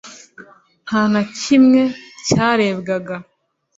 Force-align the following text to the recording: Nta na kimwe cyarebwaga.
Nta 0.85 1.01
na 1.13 1.21
kimwe 1.37 1.81
cyarebwaga. 2.25 3.15